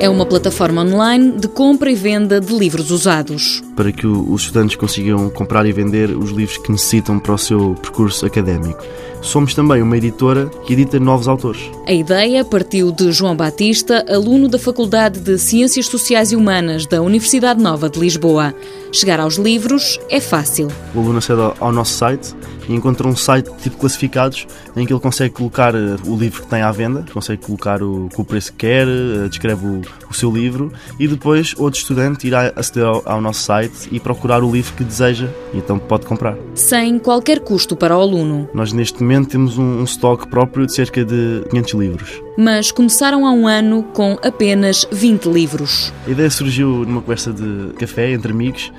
[0.00, 3.67] É uma plataforma online de compra e venda de livros usados.
[3.78, 7.76] Para que os estudantes consigam comprar e vender os livros que necessitam para o seu
[7.80, 8.82] percurso académico.
[9.22, 11.60] Somos também uma editora que edita novos autores.
[11.86, 17.00] A ideia partiu de João Batista, aluno da Faculdade de Ciências Sociais e Humanas da
[17.00, 18.52] Universidade Nova de Lisboa.
[18.92, 20.66] Chegar aos livros é fácil.
[20.92, 22.34] O aluno acede ao nosso site
[22.68, 26.48] e encontra um site tipo classificados em que ele consegue colocar eh, o livro que
[26.48, 30.30] tem à venda, consegue colocar o, o preço que quer, eh, descreve o, o, seu
[30.30, 34.72] livro e depois outro estudante irá aceder ao, ao, nosso site e procurar o livro
[34.74, 36.36] que deseja e então pode comprar.
[36.54, 38.48] Sem qualquer custo para o aluno.
[38.54, 42.22] Nós neste momento temos um, um estoque próprio de cerca de 500 livros.
[42.36, 45.92] Mas começaram há um ano com apenas 20 livros.
[46.06, 48.72] A ideia surgiu numa conversa de café entre amigos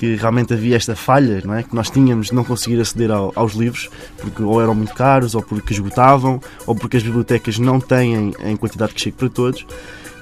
[0.00, 1.62] que realmente havia esta falha, não é?
[1.62, 5.34] que nós tínhamos de não conseguir aceder ao, aos livros, porque ou eram muito caros,
[5.34, 9.66] ou porque esgotavam, ou porque as bibliotecas não têm em quantidade que chegue para todos.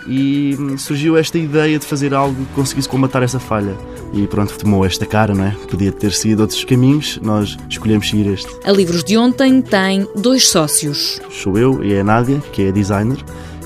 [0.06, 3.76] E hum, surgiu esta ideia de fazer algo que conseguisse combater essa falha.
[4.12, 5.50] E pronto, tomou esta cara, não é?
[5.70, 8.48] Podia ter sido outros caminhos, nós escolhemos seguir este.
[8.64, 11.20] A Livros de Ontem tem dois sócios.
[11.30, 13.18] Sou eu e é a Nádia, que é designer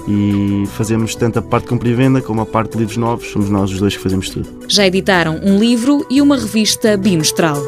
[0.09, 3.31] e fazemos tanto a parte de compra e venda como a parte de livros novos,
[3.31, 4.49] somos nós os dois que fazemos tudo.
[4.69, 7.63] Já editaram um livro e uma revista bimestral.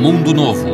[0.00, 0.73] Mundo Novo,